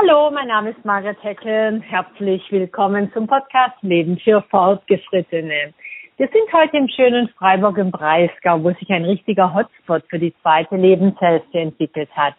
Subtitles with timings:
[0.00, 1.80] Hallo, mein Name ist Margaret Heckel.
[1.80, 5.74] Herzlich willkommen zum Podcast Leben für Fortgeschrittene.
[6.18, 10.32] Wir sind heute im schönen Freiburg im Breisgau, wo sich ein richtiger Hotspot für die
[10.40, 12.34] zweite Lebenshälfte entwickelt hat.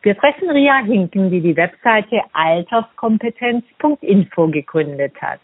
[0.00, 5.40] Wir treffen Ria Hinken, die die Webseite alterskompetenz.info gegründet hat.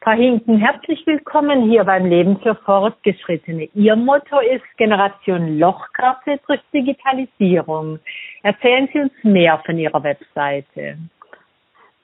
[0.00, 3.68] Frau Hinken, herzlich willkommen hier beim Leben für Fortgeschrittene.
[3.74, 7.98] Ihr Motto ist Generation Lochkarte durch Digitalisierung.
[8.42, 10.98] Erzählen Sie uns mehr von Ihrer Webseite.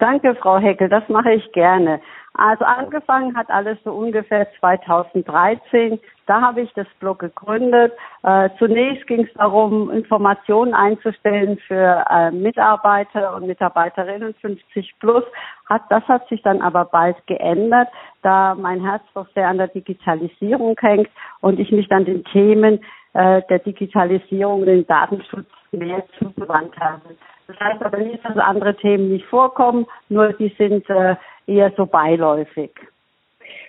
[0.00, 2.00] Danke, Frau Heckel, das mache ich gerne.
[2.32, 6.00] Also angefangen hat alles so ungefähr 2013.
[6.24, 7.92] Da habe ich das Blog gegründet.
[8.22, 15.24] Äh, zunächst ging es darum, Informationen einzustellen für äh, Mitarbeiter und Mitarbeiterinnen 50 plus.
[15.68, 17.88] Hat, das hat sich dann aber bald geändert,
[18.22, 21.10] da mein Herz doch sehr an der Digitalisierung hängt
[21.42, 22.80] und ich mich dann den Themen
[23.12, 27.16] äh, der Digitalisierung, den Datenschutz mehr zugewandt habe.
[27.50, 31.86] Das heißt aber nicht, dass andere Themen nicht vorkommen, nur die sind äh, eher so
[31.86, 32.70] beiläufig.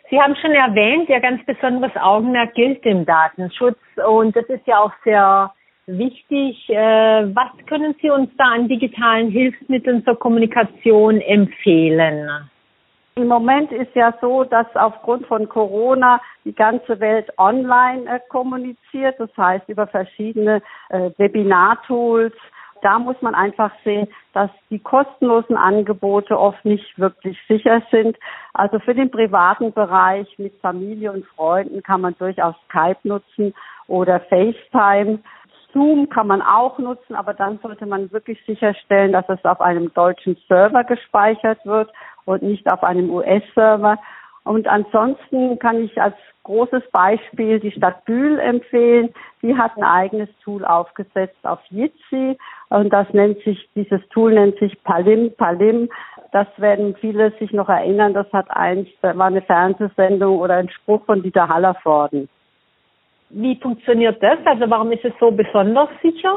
[0.10, 4.80] Sie haben schon erwähnt, Ihr ganz besonderes Augenmerk gilt dem Datenschutz und das ist ja
[4.80, 5.52] auch sehr
[5.88, 6.70] wichtig.
[6.70, 6.76] Äh,
[7.34, 12.30] was können Sie uns da an digitalen Hilfsmitteln zur Kommunikation empfehlen?
[13.16, 19.16] Im Moment ist ja so, dass aufgrund von Corona die ganze Welt online äh, kommuniziert,
[19.20, 22.34] das heißt über verschiedene äh, Webinar-Tools,
[22.82, 28.18] da muss man einfach sehen, dass die kostenlosen Angebote oft nicht wirklich sicher sind.
[28.54, 33.54] Also für den privaten Bereich mit Familie und Freunden kann man durchaus Skype nutzen
[33.88, 35.20] oder FaceTime.
[35.74, 39.94] Zoom kann man auch nutzen, aber dann sollte man wirklich sicherstellen, dass es auf einem
[39.94, 41.90] deutschen Server gespeichert wird
[42.26, 43.98] und nicht auf einem US-Server.
[44.44, 49.14] Und ansonsten kann ich als großes Beispiel die Stadt Bühl empfehlen.
[49.42, 52.38] Die hat ein eigenes Tool aufgesetzt auf Jitsi
[52.70, 55.90] und das nennt sich, dieses Tool nennt sich Palim Palim.
[56.32, 58.14] Das werden viele sich noch erinnern.
[58.14, 62.30] Das hat einst, war eine Fernsehsendung oder ein Spruch von Dieter Hallervorden.
[63.30, 64.40] Wie funktioniert das?
[64.46, 66.36] Also warum ist es so besonders sicher?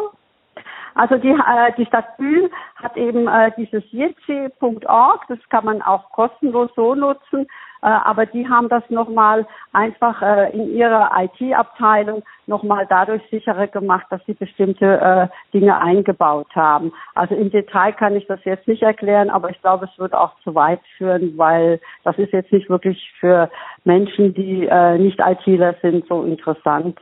[0.95, 6.11] Also die, äh, die Stadt Bühl hat eben äh, dieses jitsi.org, das kann man auch
[6.11, 7.47] kostenlos so nutzen.
[7.85, 14.07] Äh, aber die haben das nochmal einfach äh, in ihrer IT-Abteilung nochmal dadurch sicherer gemacht,
[14.09, 16.93] dass sie bestimmte äh, Dinge eingebaut haben.
[17.15, 20.33] Also im Detail kann ich das jetzt nicht erklären, aber ich glaube, es würde auch
[20.43, 23.51] zu weit führen, weil das ist jetzt nicht wirklich für
[23.85, 26.99] Menschen, die äh, nicht ITler sind, so interessant.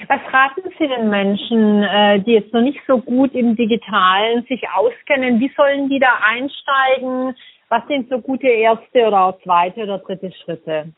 [0.07, 4.69] Was raten Sie den Menschen, äh, die jetzt noch nicht so gut im Digitalen sich
[4.69, 5.39] auskennen?
[5.39, 7.35] Wie sollen die da einsteigen?
[7.69, 10.93] Was sind so gute erste oder zweite oder dritte Schritte?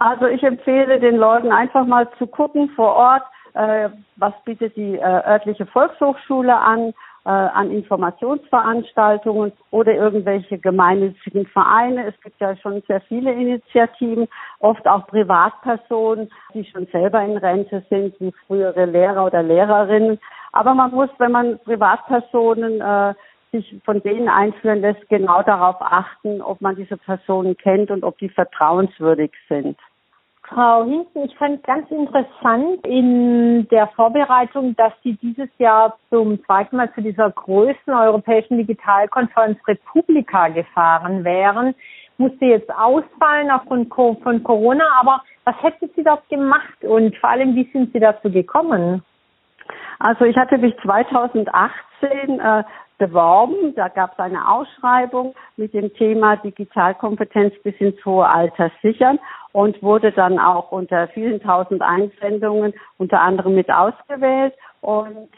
[0.00, 3.22] Also ich empfehle den Leuten einfach mal zu gucken vor Ort,
[3.52, 6.94] äh, was bietet die äh, örtliche Volkshochschule an,
[7.26, 12.06] äh, an Informationsveranstaltungen oder irgendwelche gemeinnützigen Vereine.
[12.06, 14.26] Es gibt ja schon sehr viele Initiativen,
[14.60, 20.18] oft auch Privatpersonen, die schon selber in Rente sind, wie frühere Lehrer oder Lehrerinnen.
[20.52, 23.14] Aber man muss, wenn man Privatpersonen äh,
[23.52, 28.16] sich von denen einführen lässt, genau darauf achten, ob man diese Personen kennt und ob
[28.16, 29.76] die vertrauenswürdig sind.
[30.52, 36.76] Frau Hinken, ich fand ganz interessant in der Vorbereitung, dass Sie dieses Jahr zum zweiten
[36.76, 41.72] Mal zu dieser größten europäischen Digitalkonferenz Republika gefahren wären.
[42.18, 47.54] Musste jetzt ausfallen aufgrund von Corona, aber was hätten Sie dort gemacht und vor allem,
[47.54, 49.04] wie sind Sie dazu gekommen?
[50.00, 52.64] Also ich hatte mich 2018 äh,
[52.98, 53.74] beworben.
[53.76, 59.18] Da gab es eine Ausschreibung mit dem Thema Digitalkompetenz bis ins hohe Alter sichern
[59.52, 65.28] und wurde dann auch unter vielen tausend Einsendungen unter anderem mit ausgewählt und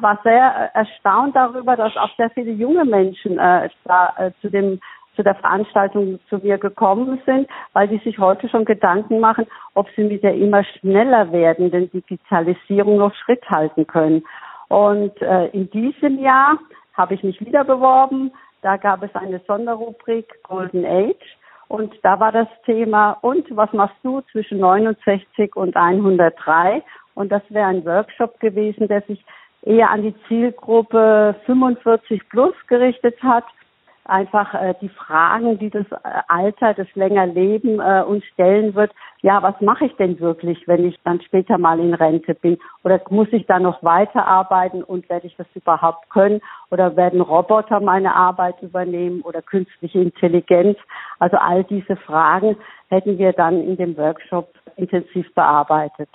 [0.00, 4.80] war sehr erstaunt darüber, dass auch sehr viele junge Menschen äh, da, äh, zu dem
[5.16, 9.88] zu der Veranstaltung zu mir gekommen sind, weil die sich heute schon Gedanken machen, ob
[9.96, 14.24] sie mit der immer schneller werdenden Digitalisierung noch Schritt halten können.
[14.68, 16.58] Und äh, in diesem Jahr
[16.94, 18.32] habe ich mich wieder beworben.
[18.62, 21.36] Da gab es eine Sonderrubrik Golden Age.
[21.68, 26.82] Und da war das Thema, und was machst du zwischen 69 und 103?
[27.14, 29.24] Und das wäre ein Workshop gewesen, der sich
[29.62, 33.44] eher an die Zielgruppe 45 plus gerichtet hat.
[34.04, 35.96] Einfach äh, die Fragen, die das äh,
[36.28, 38.92] Alter, das länger Leben äh, uns stellen wird.
[39.22, 42.58] Ja, was mache ich denn wirklich, wenn ich dann später mal in Rente bin?
[42.82, 46.40] Oder muss ich da noch weiterarbeiten und werde ich das überhaupt können?
[46.70, 50.78] Oder werden Roboter meine Arbeit übernehmen oder künstliche Intelligenz?
[51.18, 52.56] Also all diese Fragen
[52.88, 56.08] hätten wir dann in dem Workshop intensiv bearbeitet.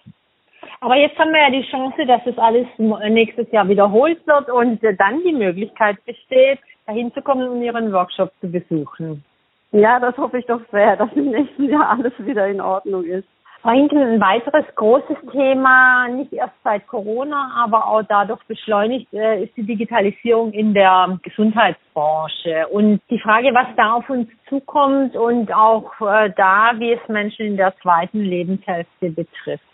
[0.81, 4.81] Aber jetzt haben wir ja die Chance, dass es alles nächstes Jahr wiederholt wird und
[5.00, 9.24] dann die Möglichkeit besteht, dahin zu kommen und Ihren Workshop zu besuchen.
[9.72, 13.28] Ja, das hoffe ich doch sehr, dass im nächsten Jahr alles wieder in Ordnung ist.
[13.63, 19.57] Hinkel, ein weiteres großes Thema, nicht erst seit Corona, aber auch dadurch beschleunigt, äh, ist
[19.57, 22.68] die Digitalisierung in der Gesundheitsbranche.
[22.69, 27.45] Und die Frage, was da auf uns zukommt und auch äh, da, wie es Menschen
[27.45, 29.66] in der zweiten Lebenshälfte betrifft.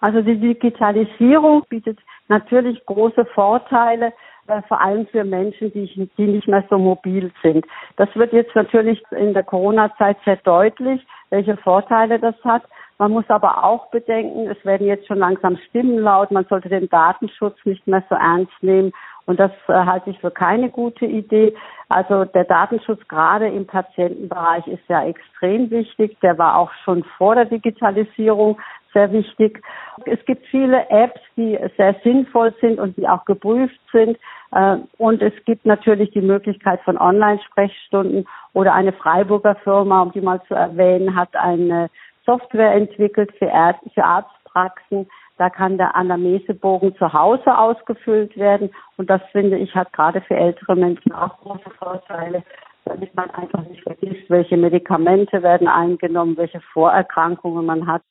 [0.00, 1.98] Also die Digitalisierung bietet
[2.28, 4.12] natürlich große Vorteile,
[4.50, 7.64] äh, vor allem für Menschen, die, die nicht mehr so mobil sind.
[7.96, 12.62] Das wird jetzt natürlich in der Corona-Zeit sehr deutlich, welche Vorteile das hat.
[12.98, 16.88] Man muss aber auch bedenken, es werden jetzt schon langsam Stimmen laut, man sollte den
[16.90, 18.92] Datenschutz nicht mehr so ernst nehmen.
[19.26, 21.54] Und das äh, halte ich für keine gute Idee.
[21.88, 26.18] Also der Datenschutz gerade im Patientenbereich ist ja extrem wichtig.
[26.20, 28.60] Der war auch schon vor der Digitalisierung
[28.92, 29.62] sehr wichtig.
[30.04, 34.18] Es gibt viele Apps, die sehr sinnvoll sind und die auch geprüft sind.
[34.52, 40.20] Äh, und es gibt natürlich die Möglichkeit von Online-Sprechstunden oder eine Freiburger Firma, um die
[40.20, 41.88] mal zu erwähnen, hat eine
[42.24, 43.50] Software entwickelt für,
[43.94, 45.08] für Arztpraxen.
[45.38, 48.70] Da kann der Anamnesebogen zu Hause ausgefüllt werden.
[48.96, 52.42] Und das finde ich hat gerade für ältere Menschen auch große Vorteile,
[52.84, 58.02] damit man einfach nicht vergisst, welche Medikamente werden eingenommen, welche Vorerkrankungen man hat.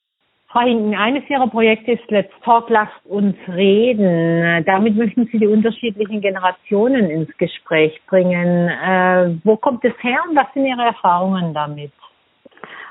[0.52, 4.66] Frau Hinken, eines Ihrer Projekte ist Let's Talk, lasst uns reden.
[4.66, 8.68] Damit möchten Sie die unterschiedlichen Generationen ins Gespräch bringen.
[8.68, 11.92] Äh, wo kommt es her und was sind Ihre Erfahrungen damit?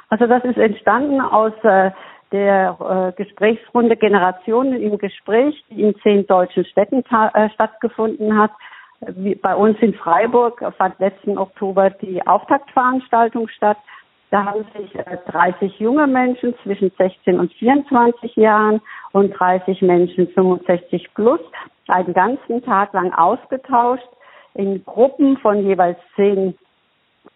[0.08, 1.90] Also das ist entstanden aus äh,
[2.30, 8.52] der äh, Gesprächsrunde Generationen im Gespräch, die in zehn deutschen Städten äh, stattgefunden hat.
[9.42, 13.78] Bei uns in Freiburg fand letzten Oktober die Auftaktveranstaltung statt.
[14.30, 18.80] Da haben sich 30 äh, junge Menschen zwischen 16 und 24 Jahren
[19.12, 21.40] und 30 Menschen 65 plus
[21.88, 24.08] einen ganzen Tag lang ausgetauscht
[24.54, 26.54] in Gruppen von jeweils zehn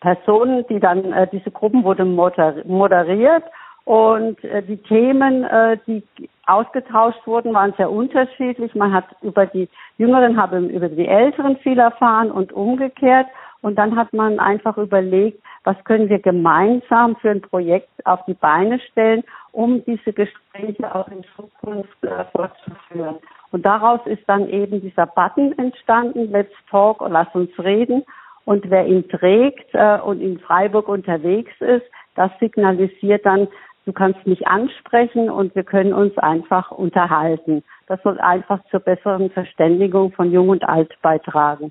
[0.00, 3.44] Personen, die dann, äh, diese Gruppen wurden moderiert
[3.85, 6.03] und äh, die Themen, äh, die
[6.47, 8.75] ausgetauscht wurden, waren sehr unterschiedlich.
[8.75, 9.69] Man hat über die
[9.99, 13.27] Jüngeren, haben über die Älteren viel erfahren und umgekehrt.
[13.62, 18.35] Und dann hat man einfach überlegt, was können wir gemeinsam für ein Projekt auf die
[18.35, 19.23] Beine stellen,
[19.53, 23.17] um diese Gespräche auch in Zukunft äh, fortzuführen.
[23.53, 28.03] Und daraus ist dann eben dieser Button entstanden, Let's Talk, lass uns reden.
[28.44, 31.87] Und wer ihn trägt äh, und in Freiburg unterwegs ist,
[32.17, 33.47] das signalisiert dann,
[33.87, 37.62] du kannst mich ansprechen und wir können uns einfach unterhalten.
[37.87, 41.70] Das soll einfach zur besseren Verständigung von Jung und Alt beitragen.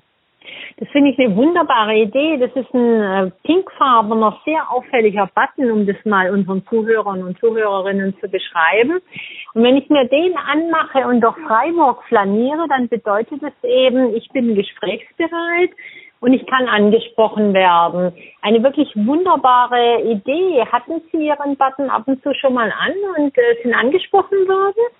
[0.78, 2.38] Das finde ich eine wunderbare Idee.
[2.38, 8.16] Das ist ein äh, pinkfarbener, sehr auffälliger Button, um das mal unseren Zuhörern und Zuhörerinnen
[8.20, 9.00] zu beschreiben.
[9.54, 14.28] Und wenn ich mir den anmache und durch Freiburg flaniere, dann bedeutet es eben, ich
[14.30, 15.70] bin gesprächsbereit
[16.20, 18.12] und ich kann angesprochen werden.
[18.42, 20.64] Eine wirklich wunderbare Idee.
[20.70, 24.94] Hatten Sie Ihren Button ab und zu schon mal an und äh, sind angesprochen worden?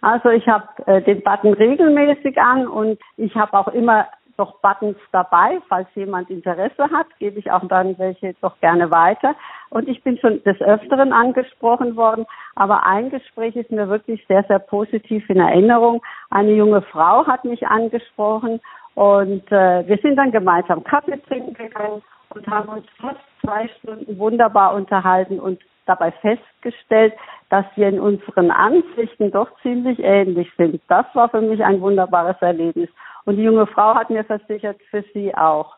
[0.00, 4.06] Also ich habe äh, den Button regelmäßig an und ich habe auch immer
[4.38, 5.60] noch Buttons dabei.
[5.68, 9.34] Falls jemand Interesse hat, gebe ich auch dann welche doch gerne weiter.
[9.70, 14.44] Und ich bin schon des Öfteren angesprochen worden, aber ein Gespräch ist mir wirklich sehr,
[14.44, 16.02] sehr positiv in Erinnerung.
[16.30, 18.60] Eine junge Frau hat mich angesprochen
[18.94, 24.18] und äh, wir sind dann gemeinsam Kaffee trinken gegangen und haben uns fast zwei Stunden
[24.18, 27.14] wunderbar unterhalten und dabei festgestellt,
[27.48, 30.80] dass wir in unseren Ansichten doch ziemlich ähnlich sind.
[30.88, 32.90] Das war für mich ein wunderbares Erlebnis.
[33.28, 35.76] Und die junge Frau hat mir versichert, für sie auch.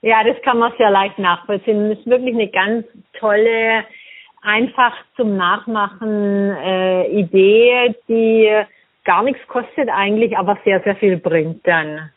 [0.00, 1.90] Ja, das kann man sehr leicht nachvollziehen.
[1.90, 2.86] Das ist wirklich eine ganz
[3.18, 3.84] tolle,
[4.42, 8.48] einfach zum Nachmachen äh, Idee, die
[9.04, 12.12] gar nichts kostet eigentlich, aber sehr, sehr viel bringt dann.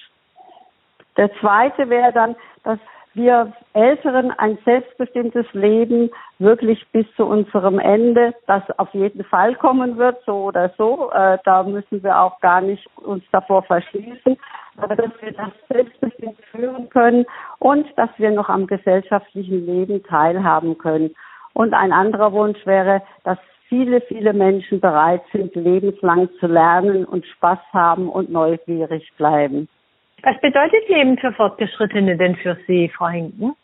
[1.15, 2.79] Der zweite wäre dann, dass
[3.13, 9.97] wir Älteren ein selbstbestimmtes Leben wirklich bis zu unserem Ende, das auf jeden Fall kommen
[9.97, 11.11] wird, so oder so.
[11.11, 14.37] Äh, da müssen wir auch gar nicht uns davor verschließen,
[14.77, 17.25] aber dass wir das selbstbestimmt führen können
[17.59, 21.15] und dass wir noch am gesellschaftlichen Leben teilhaben können.
[21.53, 23.37] Und ein anderer Wunsch wäre, dass
[23.67, 29.67] viele, viele Menschen bereit sind, lebenslang zu lernen und Spaß haben und neugierig bleiben.
[30.23, 33.55] Was bedeutet Leben für Fortgeschrittene denn für Sie, Frau Hinken?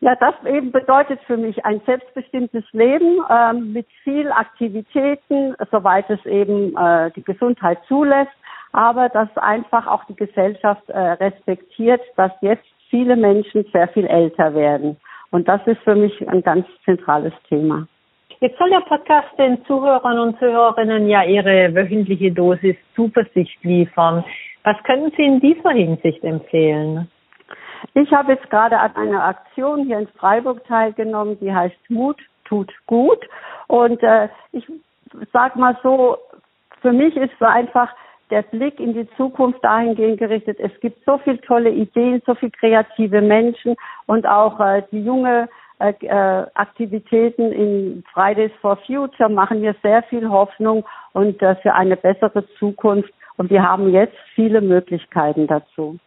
[0.00, 6.24] Ja, das eben bedeutet für mich ein selbstbestimmtes Leben ähm, mit viel Aktivitäten, soweit es
[6.24, 8.32] eben äh, die Gesundheit zulässt,
[8.72, 14.54] aber dass einfach auch die Gesellschaft äh, respektiert, dass jetzt viele Menschen sehr viel älter
[14.54, 14.96] werden.
[15.30, 17.86] Und das ist für mich ein ganz zentrales Thema.
[18.40, 24.24] Jetzt soll der Podcast den Zuhörern und Zuhörerinnen ja ihre wöchentliche Dosis Zuversicht liefern.
[24.64, 27.10] Was können Sie in dieser Hinsicht empfehlen?
[27.94, 32.72] Ich habe jetzt gerade an einer Aktion hier in Freiburg teilgenommen, die heißt Mut tut
[32.86, 33.18] gut.
[33.68, 34.66] Und äh, ich
[35.32, 36.18] sage mal so,
[36.82, 37.90] für mich ist einfach
[38.30, 40.58] der Blick in die Zukunft dahingehend gerichtet.
[40.60, 43.76] Es gibt so viele tolle Ideen, so viele kreative Menschen
[44.06, 45.48] und auch äh, die junge
[45.80, 51.74] äh, äh, Aktivitäten in Fridays for Future machen mir sehr viel Hoffnung und äh, für
[51.74, 55.98] eine bessere Zukunft und wir haben jetzt viele Möglichkeiten dazu.